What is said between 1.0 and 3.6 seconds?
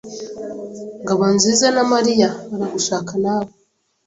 Ngabonzizana Mariya baragushaka nawe.